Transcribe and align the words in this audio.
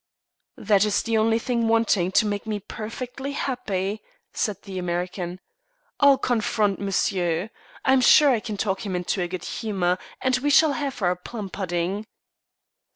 "That 0.57 0.83
is 0.83 1.03
the 1.03 1.15
only 1.19 1.37
thing 1.37 1.67
wanting 1.67 2.11
to 2.13 2.25
make 2.25 2.47
me 2.47 2.59
perfectly 2.59 3.33
happy," 3.33 4.01
said 4.33 4.59
the 4.63 4.79
American. 4.79 5.39
"I'll 5.99 6.17
confront 6.17 6.79
monsieur. 6.79 7.51
I 7.85 7.93
am 7.93 8.01
sure 8.01 8.31
I 8.31 8.39
can 8.39 8.57
talk 8.57 8.83
him 8.83 8.95
into 8.95 9.21
a 9.21 9.27
good 9.27 9.43
humour, 9.45 9.99
and 10.19 10.39
we 10.39 10.49
shall 10.49 10.73
have 10.73 11.03
our 11.03 11.15
plum 11.15 11.51
pudding." 11.51 12.07